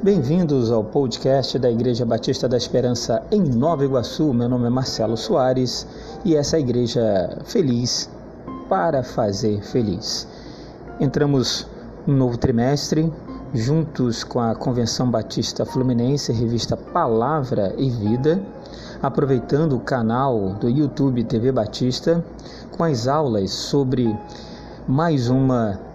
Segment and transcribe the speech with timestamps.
[0.00, 4.32] Bem-vindos ao podcast da Igreja Batista da Esperança em Nova Iguaçu.
[4.32, 5.84] Meu nome é Marcelo Soares
[6.24, 8.08] e essa é a Igreja Feliz
[8.68, 10.28] para fazer feliz.
[11.00, 11.66] Entramos
[12.06, 13.12] no novo trimestre,
[13.52, 18.40] juntos com a Convenção Batista Fluminense, revista Palavra e Vida,
[19.02, 22.24] aproveitando o canal do YouTube TV Batista
[22.70, 24.16] com as aulas sobre
[24.86, 25.87] mais uma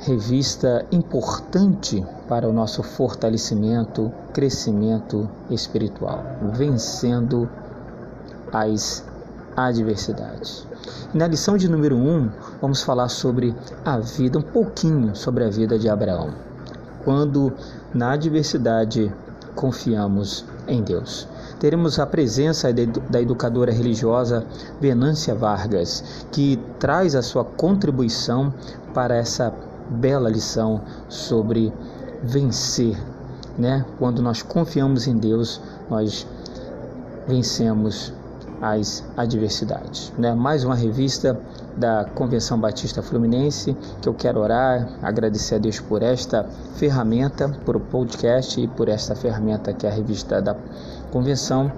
[0.00, 7.48] revista importante para o nosso fortalecimento, crescimento espiritual, vencendo
[8.52, 9.04] as
[9.56, 10.66] adversidades.
[11.12, 12.30] na lição de número 1, um,
[12.60, 16.32] vamos falar sobre a vida, um pouquinho sobre a vida de Abraão.
[17.04, 17.52] Quando
[17.92, 19.12] na adversidade
[19.56, 21.26] confiamos em Deus.
[21.58, 22.72] Teremos a presença
[23.10, 24.46] da educadora religiosa
[24.80, 28.54] Venância Vargas, que traz a sua contribuição
[28.94, 29.52] para essa
[29.88, 31.72] bela lição sobre
[32.22, 32.96] vencer,
[33.56, 33.84] né?
[33.98, 36.26] Quando nós confiamos em Deus, nós
[37.26, 38.12] vencemos
[38.60, 40.12] as adversidades.
[40.18, 40.34] Né?
[40.34, 41.38] Mais uma revista
[41.76, 47.76] da Convenção Batista Fluminense que eu quero orar, agradecer a Deus por esta ferramenta, por
[47.76, 50.56] o podcast e por esta ferramenta que é a revista da
[51.12, 51.70] Convenção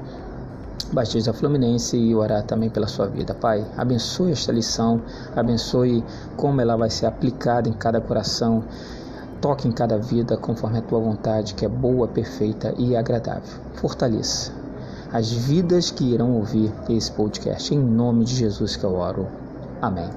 [0.93, 3.35] Batista Fluminense e orar também pela sua vida.
[3.35, 5.01] Pai, abençoe esta lição,
[5.37, 6.05] abençoe
[6.37, 8.65] como ela vai ser aplicada em cada coração.
[9.41, 13.59] Toque em cada vida conforme a tua vontade, que é boa, perfeita e agradável.
[13.75, 14.61] Fortaleça
[15.13, 17.75] as vidas que irão ouvir esse podcast.
[17.75, 19.27] Em nome de Jesus que eu oro.
[19.83, 20.09] Amém.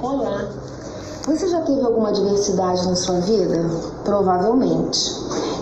[0.00, 0.48] Olá.
[1.26, 3.64] Você já teve alguma adversidade na sua vida?
[4.04, 5.12] Provavelmente.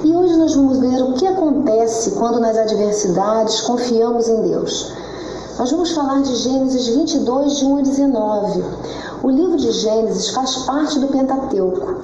[0.03, 4.91] E hoje nós vamos ver o que acontece quando nas adversidades confiamos em Deus.
[5.59, 8.65] Nós vamos falar de Gênesis 22, de 1 a 19.
[9.23, 11.97] O livro de Gênesis faz parte do Pentateuco.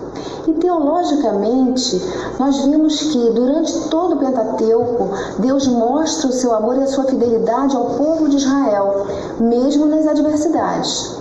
[0.47, 2.03] E teologicamente,
[2.39, 5.09] nós vimos que durante todo o Pentateuco,
[5.39, 9.07] Deus mostra o seu amor e a sua fidelidade ao povo de Israel,
[9.41, 11.17] mesmo nas adversidades.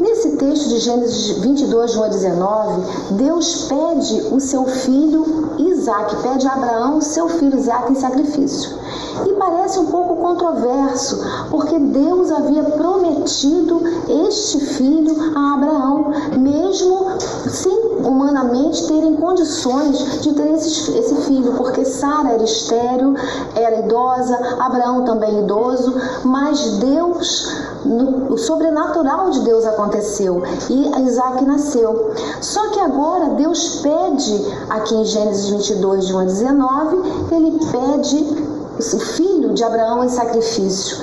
[0.00, 2.82] Nesse texto de Gênesis 22, 1 a 19,
[3.12, 8.78] Deus pede o seu filho Isaac, pede a Abraão o seu filho Isaac em sacrifício.
[9.26, 11.18] E parece um pouco controverso,
[11.50, 13.82] porque Deus havia prometido
[14.26, 17.06] este filho a Abraão, mesmo
[17.48, 23.14] sem humanamente terem condições de ter esse, esse filho, porque Sara era estéril,
[23.54, 25.94] era idosa, Abraão também idoso,
[26.24, 27.50] mas Deus,
[27.84, 32.12] o sobrenatural de Deus aconteceu e Isaac nasceu.
[32.40, 36.96] Só que agora Deus pede, aqui em Gênesis 22, de 1 a 19,
[37.32, 40.96] ele pede o filho de Abraão em sacrifício.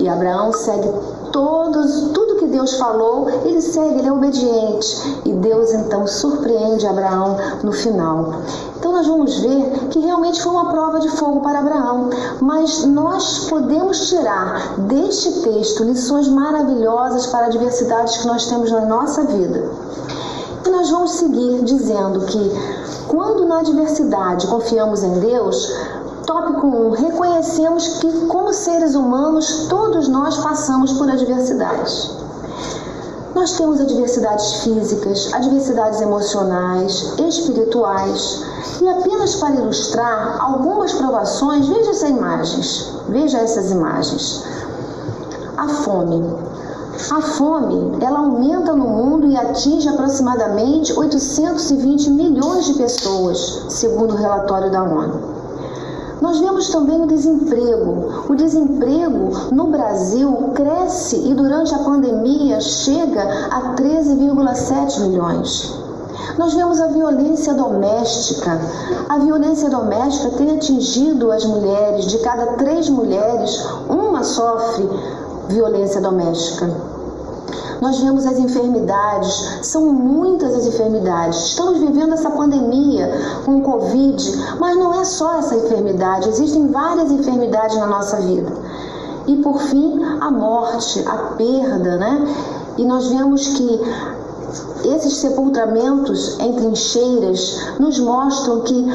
[0.00, 0.88] E Abraão segue
[1.32, 5.20] todos, tudo que Deus falou, ele segue, ele é obediente.
[5.24, 8.34] E Deus então surpreende Abraão no final.
[8.98, 12.10] Nós vamos ver que realmente foi uma prova de fogo para Abraão,
[12.40, 19.22] mas nós podemos tirar deste texto lições maravilhosas para adversidades que nós temos na nossa
[19.22, 19.70] vida.
[20.66, 22.50] E nós vamos seguir dizendo que
[23.06, 25.72] quando na adversidade confiamos em Deus,
[26.26, 26.90] Tópico 1.
[26.90, 32.10] Reconhecemos que, como seres humanos, todos nós passamos por adversidades.
[33.38, 38.42] Nós temos adversidades físicas, adversidades emocionais, espirituais.
[38.82, 42.92] E apenas para ilustrar algumas provações, veja essas imagens.
[43.08, 44.42] Veja essas imagens.
[45.56, 46.34] A fome.
[47.12, 54.16] A fome, ela aumenta no mundo e atinge aproximadamente 820 milhões de pessoas, segundo o
[54.16, 55.37] relatório da ONU.
[56.20, 58.24] Nós vemos também o desemprego.
[58.28, 65.78] O desemprego no Brasil cresce e durante a pandemia chega a 13,7 milhões.
[66.36, 68.60] Nós vemos a violência doméstica.
[69.08, 74.88] A violência doméstica tem atingido as mulheres, de cada três mulheres, uma sofre
[75.48, 76.87] violência doméstica.
[77.80, 81.38] Nós vemos as enfermidades, são muitas as enfermidades.
[81.38, 83.10] Estamos vivendo essa pandemia
[83.44, 88.52] com o Covid, mas não é só essa enfermidade, existem várias enfermidades na nossa vida.
[89.28, 92.34] E por fim, a morte, a perda, né?
[92.78, 93.80] E nós vemos que
[94.84, 98.86] esses sepultamentos em trincheiras nos mostram que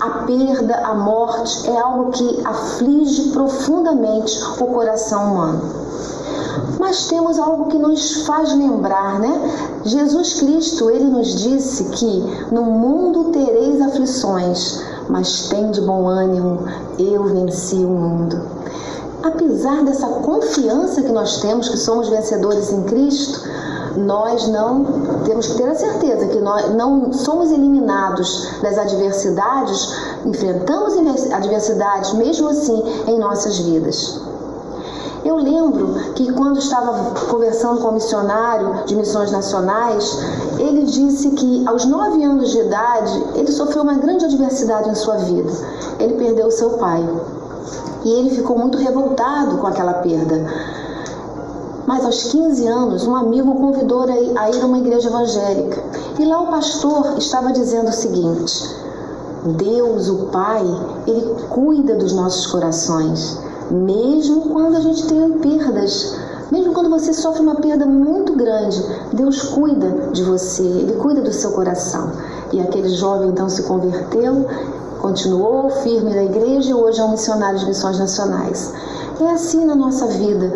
[0.00, 5.62] a perda, a morte é algo que aflige profundamente o coração humano.
[6.78, 9.80] Mas temos algo que nos faz lembrar, né?
[9.84, 16.60] Jesus Cristo, ele nos disse que no mundo tereis aflições, mas tem de bom ânimo,
[16.98, 18.40] eu venci o mundo.
[19.22, 23.40] Apesar dessa confiança que nós temos que somos vencedores em Cristo,
[23.96, 24.84] nós não
[25.24, 29.92] temos que ter a certeza que nós não somos eliminados das adversidades,
[30.24, 30.94] enfrentamos
[31.32, 34.27] adversidades mesmo assim em nossas vidas.
[35.28, 40.18] Eu lembro que quando estava conversando com um missionário de missões nacionais,
[40.58, 45.18] ele disse que aos nove anos de idade ele sofreu uma grande adversidade em sua
[45.18, 45.52] vida.
[45.98, 47.06] Ele perdeu seu pai
[48.06, 50.46] e ele ficou muito revoltado com aquela perda.
[51.86, 55.84] Mas aos 15 anos, um amigo o convidou a ir a uma igreja evangélica.
[56.18, 58.64] E lá o pastor estava dizendo o seguinte:
[59.44, 60.64] Deus, o Pai,
[61.06, 63.38] ele cuida dos nossos corações,
[63.70, 66.16] mesmo quando a gente tem perdas.
[66.50, 68.82] Mesmo quando você sofre uma perda muito grande,
[69.12, 72.10] Deus cuida de você, Ele cuida do seu coração.
[72.52, 74.46] E aquele jovem então se converteu,
[74.98, 78.72] continuou firme na igreja e hoje é um missionário de missões nacionais.
[79.20, 80.52] É assim na nossa vida.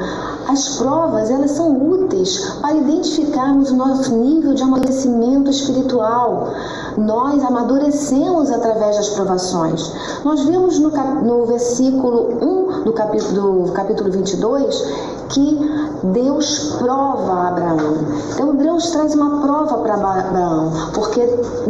[0.47, 6.49] As provas, elas são úteis para identificarmos o nosso nível de amadurecimento espiritual.
[6.97, 9.93] Nós amadurecemos através das provações.
[10.25, 15.59] Nós vemos no, no versículo 1 do capítulo, do capítulo 22 que
[16.05, 17.97] Deus prova Abraão.
[18.33, 21.21] Então Deus traz uma prova para Abraão, porque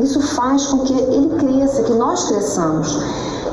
[0.00, 2.99] isso faz com que ele cresça, que nós cresçamos.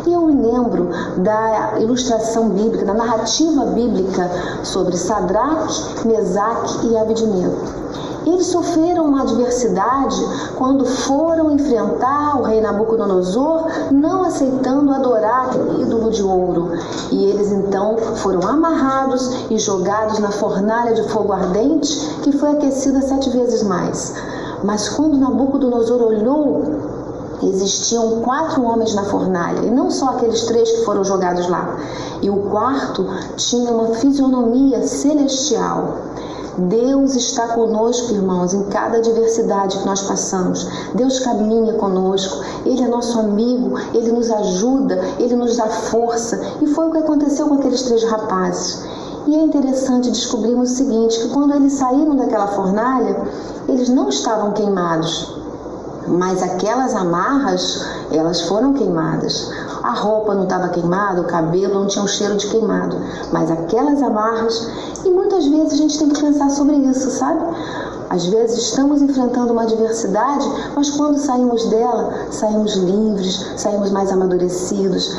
[0.06, 4.30] E eu lembro da ilustração bíblica, da narrativa bíblica
[4.64, 7.90] sobre Sadraque, Mesaque e Abednego.
[8.26, 10.22] Eles sofreram uma adversidade
[10.56, 16.72] quando foram enfrentar o rei Nabucodonosor, não aceitando adorar aquele ídolo de ouro.
[17.12, 23.02] E eles então foram amarrados e jogados na fornalha de fogo ardente, que foi aquecida
[23.02, 24.14] sete vezes mais.
[24.64, 26.99] Mas quando Nabucodonosor olhou
[27.48, 31.78] existiam quatro homens na fornalha, e não só aqueles três que foram jogados lá.
[32.22, 33.06] E o quarto
[33.38, 35.98] tinha uma fisionomia celestial.
[36.58, 40.68] Deus está conosco, irmãos, em cada adversidade que nós passamos.
[40.94, 46.40] Deus caminha conosco, Ele é nosso amigo, Ele nos ajuda, Ele nos dá força.
[46.62, 48.84] E foi o que aconteceu com aqueles três rapazes.
[49.26, 53.22] E é interessante descobrirmos o seguinte: que quando eles saíram daquela fornalha,
[53.68, 55.39] eles não estavam queimados,
[56.10, 59.52] mas aquelas amarras, elas foram queimadas.
[59.84, 62.98] A roupa não estava queimada, o cabelo não tinha um cheiro de queimado,
[63.32, 64.70] mas aquelas amarras,
[65.06, 67.42] e muitas vezes a gente tem que pensar sobre isso, sabe?
[68.10, 70.46] Às vezes estamos enfrentando uma adversidade,
[70.76, 75.16] mas quando saímos dela, saímos livres, saímos mais amadurecidos,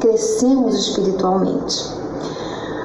[0.00, 1.90] crescemos espiritualmente.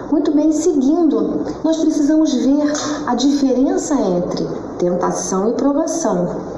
[0.09, 2.73] Muito bem, seguindo, nós precisamos ver
[3.07, 4.47] a diferença entre
[4.77, 6.50] tentação e provação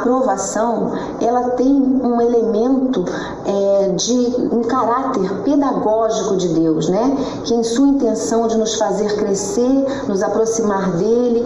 [0.00, 3.04] aprovação ela tem um elemento
[3.44, 7.16] é, de um caráter pedagógico de Deus, né?
[7.44, 11.44] Que em sua intenção de nos fazer crescer, nos aproximar dele.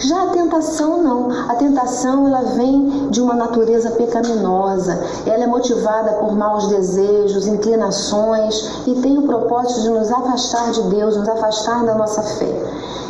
[0.00, 1.30] Já a tentação não.
[1.50, 4.98] A tentação ela vem de uma natureza pecaminosa.
[5.26, 10.82] Ela é motivada por maus desejos, inclinações e tem o propósito de nos afastar de
[10.84, 12.50] Deus, nos afastar da nossa fé.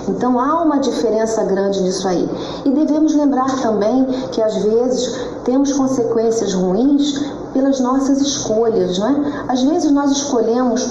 [0.08, 2.28] Então há uma diferença grande nisso aí.
[2.64, 9.44] E devemos lembrar também que às vezes temos consequências ruins pelas nossas escolhas, não é?
[9.48, 10.90] Às vezes nós escolhemos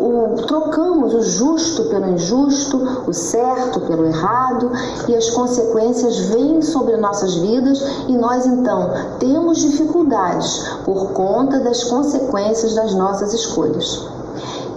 [0.00, 4.70] o, trocamos o justo pelo injusto, o certo pelo errado,
[5.08, 11.84] e as consequências vêm sobre nossas vidas e nós então temos dificuldades por conta das
[11.84, 14.08] consequências das nossas escolhas.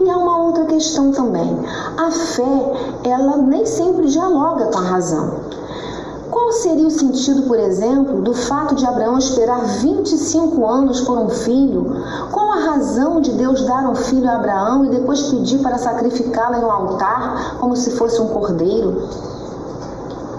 [0.02, 1.58] E há uma outra questão também.
[1.98, 2.74] A fé,
[3.06, 5.36] ela nem sempre dialoga com a razão.
[6.62, 12.04] Seria o sentido, por exemplo, do fato de Abraão esperar 25 anos por um filho?
[12.32, 16.56] Qual a razão de Deus dar um filho a Abraão e depois pedir para sacrificá-lo
[16.56, 19.10] em um altar como se fosse um cordeiro?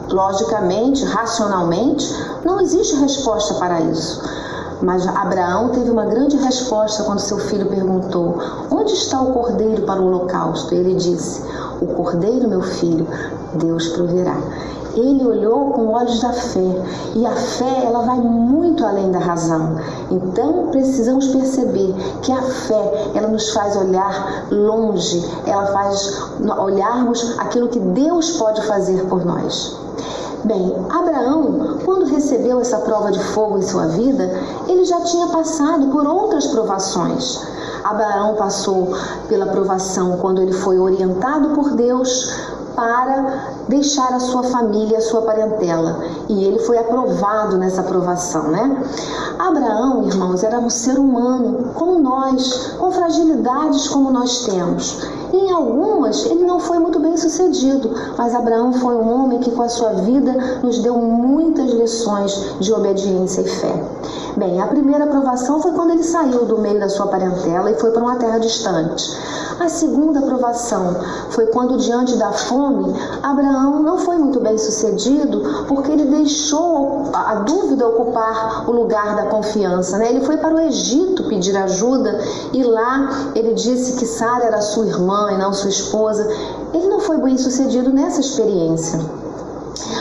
[0.09, 2.07] Logicamente, racionalmente,
[2.45, 4.23] não existe resposta para isso.
[4.81, 8.39] Mas Abraão teve uma grande resposta quando seu filho perguntou:
[8.71, 10.75] Onde está o cordeiro para o holocausto?
[10.75, 11.43] Ele disse:
[11.81, 13.07] O cordeiro, meu filho,
[13.55, 14.37] Deus proverá.
[14.95, 16.83] Ele olhou com olhos da fé,
[17.17, 19.77] e a fé ela vai muito além da razão.
[20.11, 26.23] Então precisamos perceber que a fé ela nos faz olhar longe, ela faz
[26.59, 29.77] olharmos aquilo que Deus pode fazer por nós.
[30.45, 34.31] Bem, Abraão, quando recebeu essa prova de fogo em sua vida,
[34.69, 37.41] ele já tinha passado por outras provações.
[37.85, 38.95] Abraão passou
[39.29, 42.33] pela provação quando ele foi orientado por Deus
[42.75, 46.01] para deixar a sua família, a sua parentela.
[46.29, 48.83] E ele foi aprovado nessa aprovação, né?
[49.39, 55.03] Abraão, irmãos, era um ser humano, como nós, com fragilidades como nós temos.
[55.35, 59.63] Em algumas, ele não foi muito bem sucedido, mas Abraão foi um homem que, com
[59.63, 63.85] a sua vida, nos deu muitas lições de obediência e fé.
[64.37, 67.91] Bem, a primeira aprovação foi quando ele saiu do meio da sua parentela e foi
[67.91, 69.13] para uma terra distante.
[69.61, 70.97] A segunda aprovação
[71.31, 77.37] foi quando, diante da fome, Abraão não foi muito bem sucedido porque ele deixou a
[77.37, 79.97] dúvida ocupar o lugar da confiança.
[79.99, 80.11] Né?
[80.11, 82.19] Ele foi para o Egito pedir ajuda
[82.53, 86.27] e lá ele disse que Sara era sua irmã e não sua esposa.
[86.73, 88.99] Ele não foi bem sucedido nessa experiência.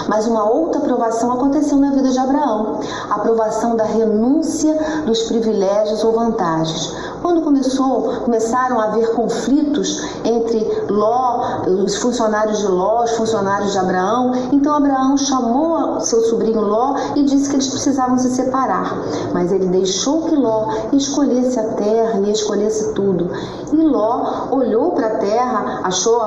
[0.07, 6.03] Mas uma outra aprovação aconteceu na vida de Abraão, a aprovação da renúncia dos privilégios
[6.03, 6.93] ou vantagens.
[7.23, 13.79] Quando começou, começaram a haver conflitos entre Ló, os funcionários de Ló, os funcionários de
[13.79, 18.93] Abraão, então Abraão chamou seu sobrinho Ló e disse que eles precisavam se separar.
[19.33, 23.31] Mas ele deixou que Ló escolhesse a terra e escolhesse tudo.
[23.71, 26.19] E Ló olhou para a terra, achou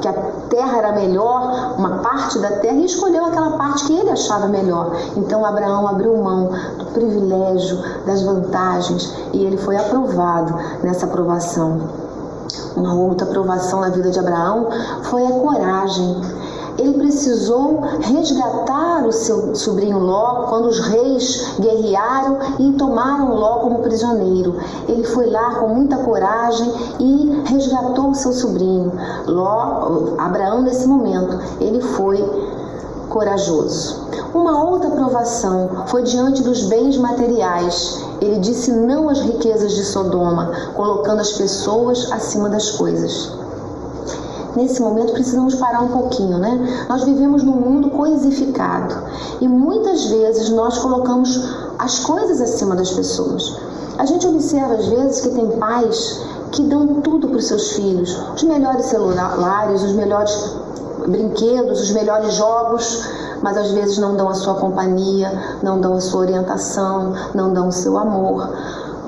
[0.00, 0.14] que a
[0.48, 4.96] terra era melhor, uma parte da terra, e escolheu aquela parte que ele achava melhor.
[5.14, 10.37] Então Abraão abriu mão do privilégio, das vantagens, e ele foi aprovado
[10.82, 11.80] nessa aprovação.
[12.76, 14.68] Uma outra aprovação na vida de Abraão
[15.02, 16.16] foi a coragem.
[16.78, 23.80] Ele precisou resgatar o seu sobrinho Ló quando os reis guerrearam e tomaram Ló como
[23.80, 24.54] prisioneiro.
[24.86, 28.92] Ele foi lá com muita coragem e resgatou o seu sobrinho.
[29.26, 32.18] Ló, Abraão nesse momento, ele foi
[33.08, 34.08] corajoso.
[34.34, 38.04] Uma outra provação foi diante dos bens materiais.
[38.20, 43.32] Ele disse não às riquezas de Sodoma, colocando as pessoas acima das coisas.
[44.56, 46.86] Nesse momento precisamos parar um pouquinho, né?
[46.88, 48.94] Nós vivemos num mundo coisificado
[49.40, 51.40] e muitas vezes nós colocamos
[51.78, 53.56] as coisas acima das pessoas.
[53.98, 58.16] A gente observa às vezes que tem pais que dão tudo para os seus filhos,
[58.34, 60.56] os melhores celulares, os melhores
[61.08, 63.04] brinquedos, os melhores jogos,
[63.42, 67.68] mas às vezes não dão a sua companhia, não dão a sua orientação, não dão
[67.68, 68.48] o seu amor.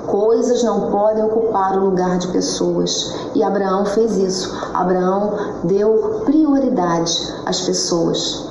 [0.07, 3.13] Coisas não podem ocupar o lugar de pessoas.
[3.35, 4.53] E Abraão fez isso.
[4.73, 8.50] Abraão deu prioridade às pessoas.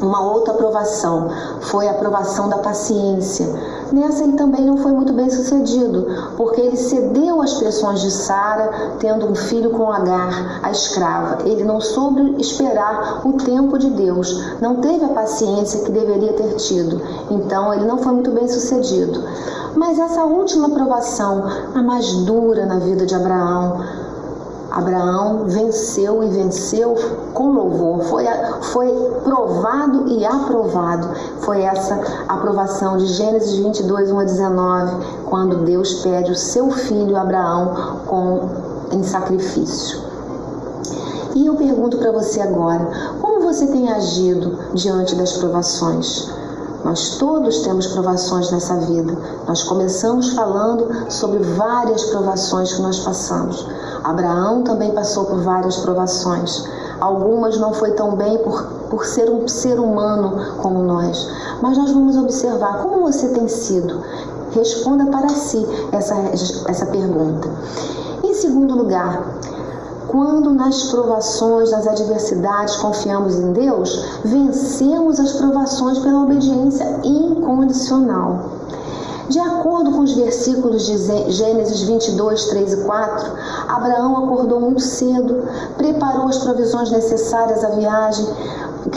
[0.00, 1.28] Uma outra aprovação
[1.60, 3.46] foi a aprovação da paciência.
[3.92, 8.96] Nessa ele também não foi muito bem sucedido, porque ele cedeu às pressões de Sara,
[8.98, 11.38] tendo um filho com Agar, a escrava.
[11.44, 16.54] Ele não soube esperar o tempo de Deus, não teve a paciência que deveria ter
[16.56, 17.00] tido.
[17.30, 19.22] Então ele não foi muito bem sucedido.
[19.74, 23.80] Mas essa última aprovação, a mais dura na vida de Abraão,
[24.70, 26.94] Abraão venceu e venceu
[27.32, 28.02] com louvor.
[28.04, 28.24] Foi,
[28.72, 28.88] foi
[29.24, 31.08] provado e aprovado.
[31.40, 31.98] Foi essa
[32.28, 38.48] aprovação de Gênesis 22, 1 a 19, quando Deus pede o seu filho Abraão com,
[38.92, 40.00] em sacrifício.
[41.34, 46.28] E eu pergunto para você agora: como você tem agido diante das provações?
[46.84, 49.16] Nós todos temos provações nessa vida.
[49.46, 53.66] Nós começamos falando sobre várias provações que nós passamos.
[54.04, 56.64] Abraão também passou por várias provações.
[57.00, 61.28] Algumas não foi tão bem por, por ser um ser humano como nós.
[61.62, 64.02] Mas nós vamos observar como você tem sido.
[64.50, 66.14] Responda para si essa,
[66.66, 67.48] essa pergunta.
[68.24, 69.22] Em segundo lugar,
[70.08, 78.57] quando nas provações, nas adversidades confiamos em Deus, vencemos as provações pela obediência incondicional.
[79.28, 80.96] De acordo com os versículos de
[81.32, 83.30] Gênesis 22, 3 e 4,
[83.68, 88.26] Abraão acordou muito cedo, preparou as provisões necessárias à viagem,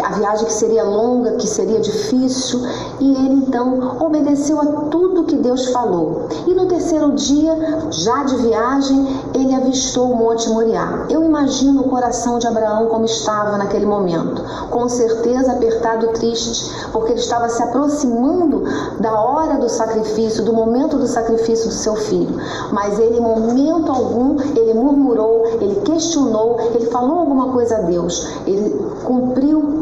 [0.03, 2.61] a viagem que seria longa, que seria difícil,
[2.99, 6.27] e ele então obedeceu a tudo que Deus falou.
[6.47, 11.05] E no terceiro dia, já de viagem, ele avistou o Monte Moriá.
[11.09, 17.13] Eu imagino o coração de Abraão como estava naquele momento, com certeza apertado, triste, porque
[17.13, 18.63] ele estava se aproximando
[18.99, 22.35] da hora do sacrifício, do momento do sacrifício do seu filho.
[22.71, 28.27] Mas ele, em momento algum, ele murmurou, ele questionou, ele falou alguma coisa a Deus.
[28.45, 28.69] Ele
[29.03, 29.80] cumpriu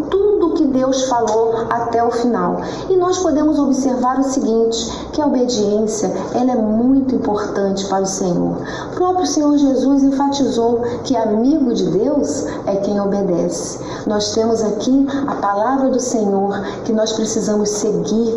[0.59, 2.57] que Deus falou até o final.
[2.89, 8.05] E nós podemos observar o seguinte, que a obediência, ela é muito importante para o
[8.05, 8.57] Senhor.
[8.91, 13.79] O próprio Senhor Jesus enfatizou que amigo de Deus é quem obedece.
[14.05, 18.35] Nós temos aqui a palavra do Senhor que nós precisamos seguir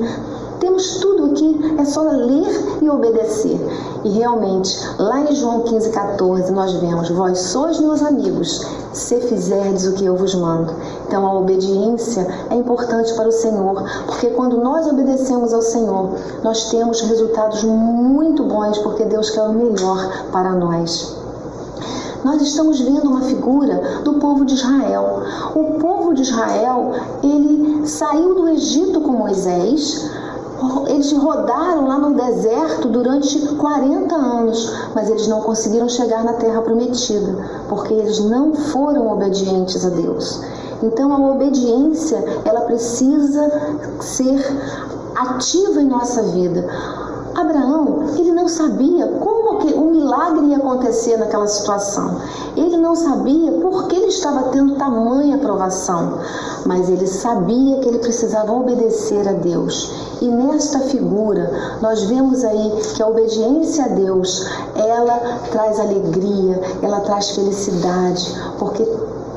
[0.63, 3.59] Temos tudo aqui, é só ler e obedecer.
[4.05, 9.89] E realmente, lá em João 15, 14, nós vemos: Vós sois meus amigos, se fizerdes
[9.89, 10.73] o que eu vos mando.
[11.05, 16.15] Então, a obediência é importante para o Senhor, porque quando nós obedecemos ao Senhor,
[16.45, 21.21] nós temos resultados muito bons, porque Deus quer o melhor para nós
[22.25, 25.23] nós estamos vendo uma figura do povo de Israel.
[25.57, 30.09] O povo de Israel, ele saiu do Egito com Moisés,
[30.89, 36.63] eles rodaram lá no deserto durante 40 anos, mas eles não conseguiram chegar na terra
[36.63, 37.37] prometida,
[37.69, 40.41] porque eles não foram obedientes a Deus.
[40.83, 43.51] Então a obediência, ela precisa
[44.01, 44.45] ser
[45.15, 46.67] ativa em nossa vida.
[47.35, 52.17] Abraão, ele não sabia como que o milagre ia acontecer naquela situação.
[52.57, 56.19] Ele não sabia por que ele estava tendo tamanha provação,
[56.67, 59.93] mas ele sabia que ele precisava obedecer a Deus.
[60.21, 67.01] E nesta figura, nós vemos aí que a obediência a Deus, ela traz alegria, ela
[67.01, 68.85] traz felicidade, porque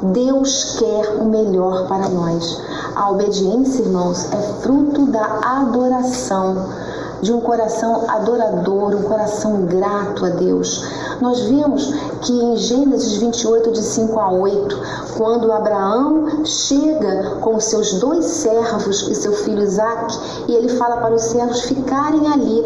[0.02, 2.62] Deus quer o melhor para nós.
[2.96, 6.85] A obediência, irmãos, é fruto da adoração
[7.22, 10.84] de um coração adorador, um coração grato a Deus.
[11.22, 14.80] Nós vimos que em Gênesis 28, de 5 a 8,
[15.18, 20.18] quando Abraão chega com seus dois servos e seu filho Isaac,
[20.48, 22.66] e ele fala para os servos ficarem ali.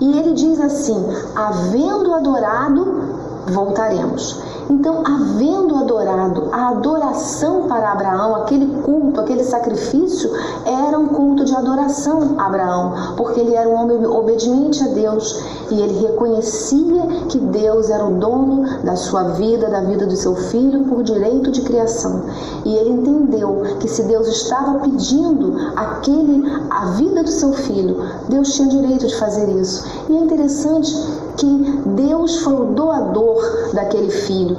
[0.00, 1.04] E ele diz assim:
[1.34, 3.02] havendo adorado,
[3.46, 4.49] voltaremos.
[4.70, 10.30] Então, havendo adorado, a adoração para Abraão, aquele culto, aquele sacrifício,
[10.64, 15.42] era um culto de adoração a Abraão, porque ele era um homem obediente a Deus
[15.72, 20.36] e ele reconhecia que Deus era o dono da sua vida, da vida do seu
[20.36, 22.22] filho, por direito de criação.
[22.64, 27.96] E ele entendeu que se Deus estava pedindo aquele a vida do seu filho,
[28.28, 29.84] Deus tinha direito de fazer isso.
[30.08, 30.94] E é interessante
[31.40, 33.42] que Deus foi o doador
[33.72, 34.56] daquele filho.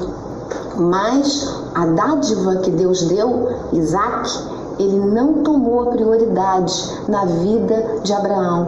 [0.78, 4.30] Mas a dádiva que Deus deu, Isaac,
[4.80, 6.74] ele não tomou a prioridade
[7.08, 8.68] na vida de Abraão.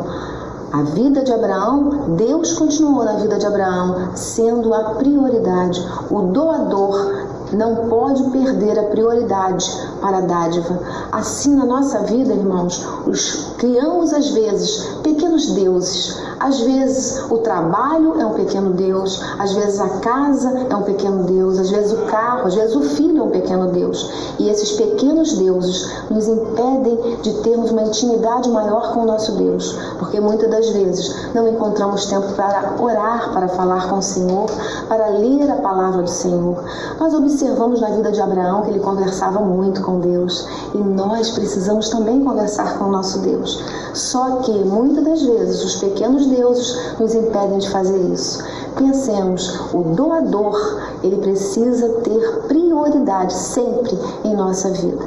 [0.72, 5.84] A vida de Abraão, Deus continuou na vida de Abraão, sendo a prioridade.
[6.10, 7.23] O doador
[7.56, 9.66] não pode perder a prioridade
[10.02, 10.80] para a dádiva.
[11.12, 16.18] Assim, na nossa vida, irmãos, os, criamos às vezes pequenos deuses.
[16.40, 21.24] Às vezes o trabalho é um pequeno Deus, às vezes a casa é um pequeno
[21.24, 24.10] Deus, vezes o carro, às vezes o filho é um pequeno Deus.
[24.40, 29.76] E esses pequenos deuses nos impedem de termos uma intimidade maior com o nosso Deus,
[30.00, 34.50] porque muitas das vezes não encontramos tempo para orar, para falar com o Senhor,
[34.88, 36.64] para ler a palavra do Senhor.
[37.00, 41.90] Nós observamos na vida de Abraão que ele conversava muito com Deus e nós precisamos
[41.90, 43.62] também conversar com o nosso Deus.
[43.94, 48.44] Só que muitas das vezes os pequenos deuses nos impedem de fazer isso.
[48.76, 55.04] Pensemos, o doador, ele precisa ter prioridade sempre em nossa vida.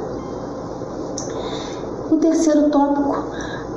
[2.09, 3.23] O terceiro tópico,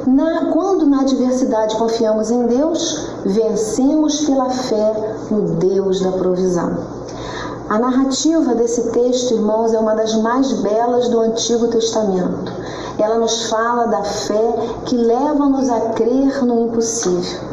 [0.07, 7.01] na, quando na adversidade confiamos em Deus, vencemos pela fé no Deus da provisão.
[7.69, 12.53] A narrativa desse texto, irmãos, é uma das mais belas do Antigo Testamento.
[12.99, 14.55] Ela nos fala da fé
[14.87, 17.50] que leva-nos a crer no impossível.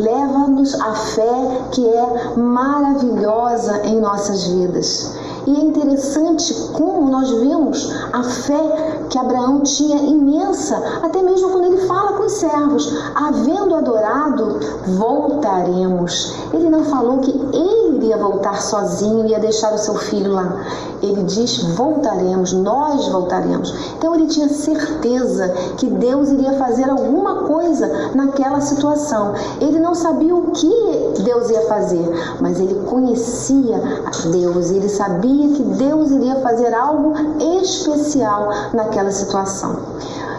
[0.00, 5.14] Leva-nos a fé que é maravilhosa em nossas vidas.
[5.46, 11.66] E é interessante como nós vemos a fé que Abraão tinha imensa, até mesmo quando
[11.66, 16.34] ele fala com os servos: havendo adorado, voltaremos.
[16.52, 20.64] Ele não falou que ele iria voltar sozinho, ia deixar o seu filho lá.
[21.02, 23.74] Ele diz: voltaremos, nós voltaremos.
[23.96, 29.34] Então ele tinha certeza que Deus iria fazer alguma coisa naquela situação.
[29.60, 33.80] Ele não sabia o que Deus ia fazer, mas ele conhecia
[34.30, 37.14] Deus, ele sabia que Deus iria fazer algo
[37.60, 39.76] especial naquela situação.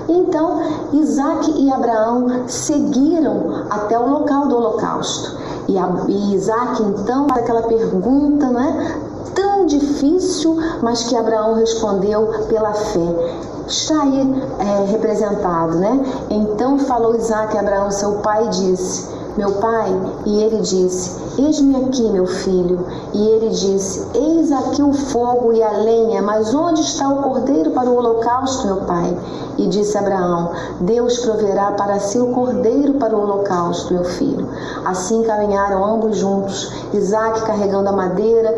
[0.08, 0.62] Então,
[0.94, 5.38] Isaac e Abraão seguiram até o local do holocausto.
[5.68, 8.98] E, Isaac, então, faz aquela pergunta, né?
[9.34, 16.04] Tão difícil, mas que Abraão respondeu pela fé está aí é, representado, né?
[16.30, 19.90] Então falou Isaac a Abraão, seu pai, e disse: meu pai?
[20.26, 22.86] E ele disse: Eis-me aqui, meu filho.
[23.14, 27.72] E ele disse: Eis aqui o fogo e a lenha, mas onde está o cordeiro
[27.72, 29.18] para o holocausto, meu pai?
[29.58, 34.48] E disse Abraão: Deus proverá para si o cordeiro para o holocausto, meu filho.
[34.86, 38.56] Assim caminharam ambos juntos, Isaac carregando a madeira,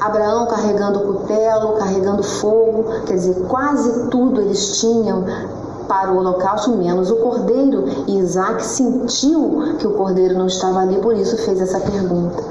[0.00, 5.24] Abraão carregando o cutelo, carregando fogo, quer dizer, quase tudo eles tinham
[5.86, 7.84] para o holocausto, menos o cordeiro.
[8.06, 12.42] E Isaac sentiu que o cordeiro não estava ali, por isso fez essa pergunta.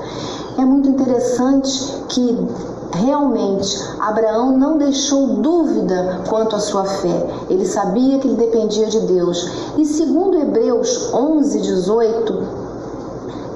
[0.58, 1.70] É muito interessante
[2.08, 2.48] que
[2.94, 7.28] realmente Abraão não deixou dúvida quanto à sua fé.
[7.50, 9.50] Ele sabia que ele dependia de Deus.
[9.78, 12.65] E segundo Hebreus 11, 18,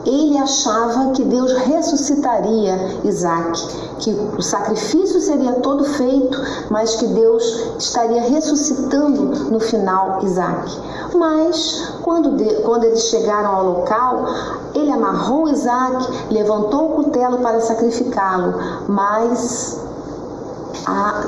[0.05, 3.61] ele achava que Deus ressuscitaria Isaac,
[3.99, 7.43] que o sacrifício seria todo feito, mas que Deus
[7.77, 10.77] estaria ressuscitando no final Isaac.
[11.15, 14.25] Mas quando, de, quando eles chegaram ao local,
[14.73, 18.53] ele amarrou Isaac, levantou o cutelo para sacrificá-lo,
[18.87, 19.88] mas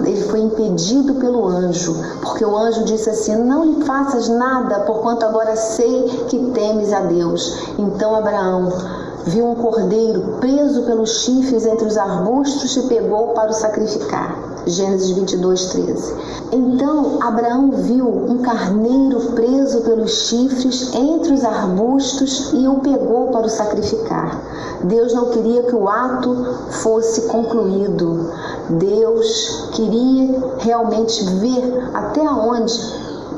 [0.06, 5.26] ele foi impedido pelo anjo, porque o anjo disse assim: Não lhe faças nada, porquanto
[5.26, 7.58] agora sei que temes a Deus.
[7.78, 8.72] Então Abraão
[9.26, 14.52] viu um cordeiro preso pelos chifres entre os arbustos e pegou para o sacrificar.
[14.66, 16.16] Gênesis 22, 13.
[16.52, 23.48] Então Abraão viu um carneiro preso pelos chifres entre os arbustos e o pegou para
[23.48, 24.40] o sacrificar.
[24.84, 28.32] Deus não queria que o ato fosse concluído.
[28.72, 32.74] Deus queria realmente ver até onde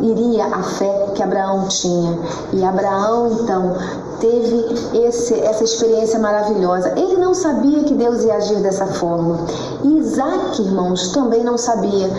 [0.01, 2.19] iria a fé que Abraão tinha.
[2.54, 3.76] E Abraão, então,
[4.19, 6.93] teve esse, essa experiência maravilhosa.
[6.97, 9.39] Ele não sabia que Deus ia agir dessa forma.
[9.84, 12.10] E Isaac, irmãos, também não sabia.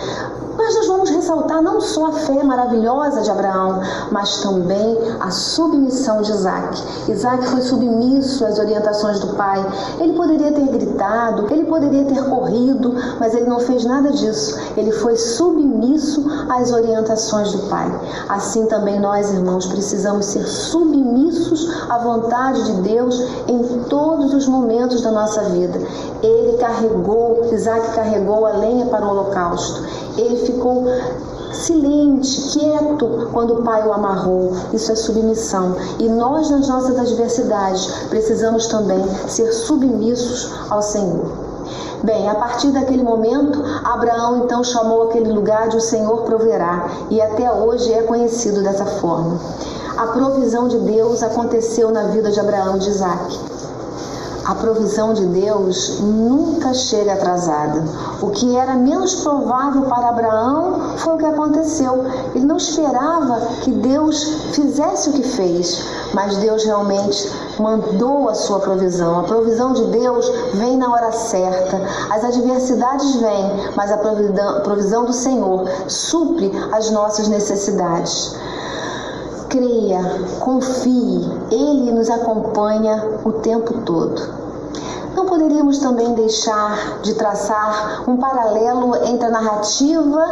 [0.57, 3.81] Mas nós vamos ressaltar não só a fé maravilhosa de Abraão,
[4.11, 7.11] mas também a submissão de Isaac.
[7.11, 9.63] Isaac foi submisso às orientações do pai.
[9.99, 14.57] Ele poderia ter gritado, ele poderia ter corrido, mas ele não fez nada disso.
[14.77, 17.91] Ele foi submisso às orientações do pai.
[18.29, 25.01] Assim também nós, irmãos, precisamos ser submissos à vontade de Deus em todos os momentos
[25.01, 25.79] da nossa vida.
[26.21, 29.83] Ele carregou, Isaac carregou a lenha para o holocausto.
[30.17, 30.85] Ele ficou
[31.51, 34.53] silente, quieto quando o pai o amarrou.
[34.73, 35.75] Isso é submissão.
[35.99, 41.44] E nós, nas nossas adversidades, precisamos também ser submissos ao Senhor.
[42.03, 47.21] Bem, a partir daquele momento, Abraão então chamou aquele lugar de o Senhor proverá, e
[47.21, 49.39] até hoje é conhecido dessa forma.
[49.97, 53.39] A provisão de Deus aconteceu na vida de Abraão e de Isaac.
[54.45, 57.83] A provisão de Deus nunca chega atrasada.
[58.21, 62.05] O que era menos provável para Abraão foi o que aconteceu.
[62.35, 67.27] Ele não esperava que Deus fizesse o que fez, mas Deus realmente
[67.59, 69.19] mandou a sua provisão.
[69.19, 71.81] A provisão de Deus vem na hora certa.
[72.11, 78.35] As adversidades vêm, mas a provisão do Senhor supre as nossas necessidades
[79.55, 80.01] creia,
[80.39, 84.21] confie, Ele nos acompanha o tempo todo.
[85.15, 90.25] Não poderíamos também deixar de traçar um paralelo entre a narrativa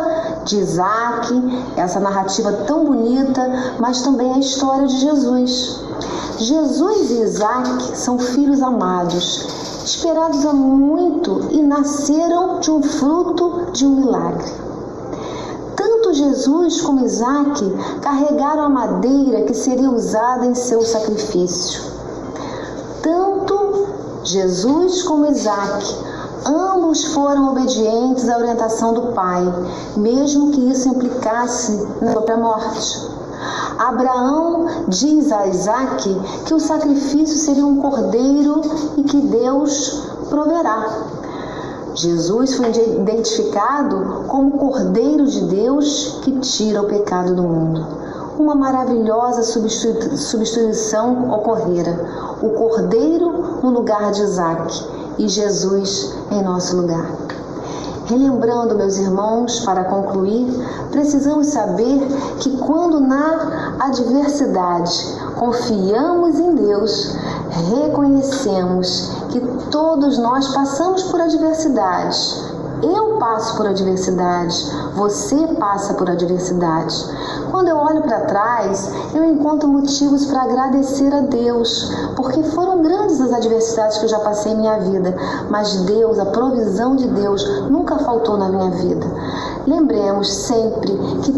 [0.43, 5.79] de Isaac, essa narrativa tão bonita, mas também a história de Jesus.
[6.37, 9.47] Jesus e Isaac são filhos amados,
[9.85, 14.62] esperados há muito e nasceram de um fruto de um milagre.
[16.13, 21.81] Jesus como Isaac carregaram a madeira que seria usada em seu sacrifício.
[23.01, 23.87] Tanto
[24.23, 25.95] Jesus como Isaac,
[26.45, 29.43] ambos foram obedientes à orientação do Pai,
[29.97, 33.13] mesmo que isso implicasse na própria morte.
[33.77, 38.61] Abraão diz a Isaac que o sacrifício seria um cordeiro
[38.97, 41.12] e que Deus proverá.
[41.95, 47.85] Jesus foi identificado como Cordeiro de Deus que tira o pecado do mundo.
[48.37, 54.85] Uma maravilhosa substituição ocorrera: o Cordeiro no lugar de Isaac
[55.19, 57.11] e Jesus em nosso lugar.
[58.05, 60.51] Relembrando, meus irmãos, para concluir,
[60.91, 62.05] precisamos saber
[62.39, 67.15] que quando na adversidade confiamos em Deus,
[67.53, 69.39] reconhecemos que
[69.69, 72.51] todos nós passamos por adversidades.
[72.81, 77.09] Eu passo por adversidades, você passa por adversidades.
[77.49, 83.21] Quando eu olho para trás, eu encontro motivos para agradecer a Deus, porque foram grandes
[83.21, 85.15] as adversidades que eu já passei em minha vida,
[85.49, 89.05] mas Deus, a provisão de Deus, nunca faltou na minha vida.
[89.65, 91.31] Lembremos sempre que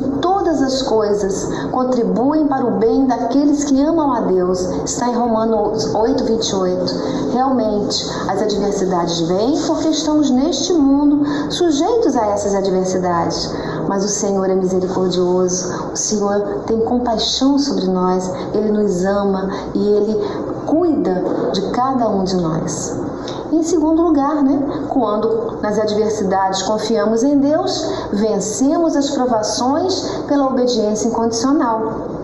[0.45, 4.59] todas as coisas contribuem para o bem daqueles que amam a Deus.
[4.85, 6.93] Está em Romanos 8, 28.
[7.33, 13.51] Realmente, as adversidades vêm porque estamos neste mundo sujeitos a essas adversidades.
[13.87, 19.79] Mas o Senhor é misericordioso, o Senhor tem compaixão sobre nós, Ele nos ama e
[19.79, 20.21] Ele
[20.67, 23.04] cuida de cada um de nós.
[23.51, 31.07] Em segundo lugar, né, quando nas adversidades confiamos em Deus, vencemos as provações pela obediência
[31.07, 32.15] incondicional.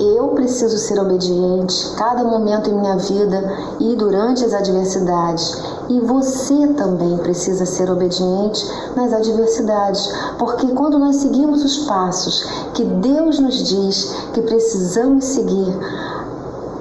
[0.00, 5.60] Eu preciso ser obediente cada momento em minha vida e durante as adversidades.
[5.88, 8.64] E você também precisa ser obediente
[8.94, 15.76] nas adversidades, porque quando nós seguimos os passos que Deus nos diz que precisamos seguir,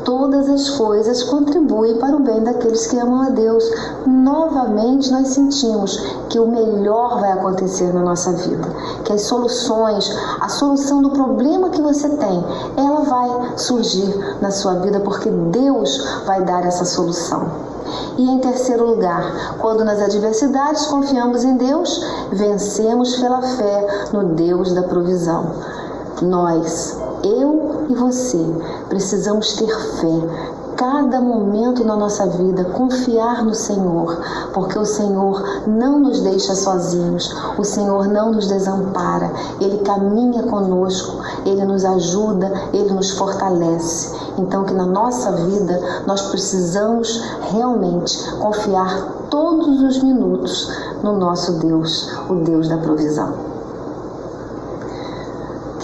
[0.07, 3.61] todas as coisas contribuem para o bem daqueles que amam a Deus.
[4.05, 5.97] Novamente nós sentimos
[6.29, 8.69] que o melhor vai acontecer na nossa vida,
[9.03, 12.45] que as soluções, a solução do problema que você tem,
[12.77, 17.45] ela vai surgir na sua vida porque Deus vai dar essa solução.
[18.17, 24.73] E em terceiro lugar, quando nas adversidades confiamos em Deus, vencemos pela fé no Deus
[24.73, 25.51] da provisão.
[26.21, 28.43] Nós, eu e você,
[28.87, 30.57] precisamos ter fé.
[30.75, 34.21] Cada momento na nossa vida, confiar no Senhor,
[34.53, 41.17] porque o Senhor não nos deixa sozinhos, o Senhor não nos desampara, Ele caminha conosco,
[41.43, 44.15] Ele nos ajuda, Ele nos fortalece.
[44.37, 52.11] Então, que na nossa vida nós precisamos realmente confiar todos os minutos no nosso Deus,
[52.29, 53.56] o Deus da provisão.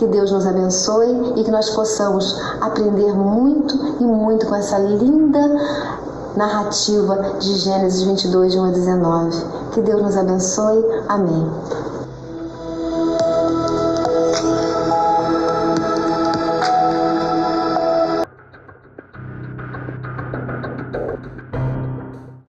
[0.03, 5.39] Que Deus nos abençoe e que nós possamos aprender muito e muito com essa linda
[6.35, 9.45] narrativa de Gênesis 22, de 1 a 19.
[9.71, 10.83] Que Deus nos abençoe.
[11.07, 11.49] Amém.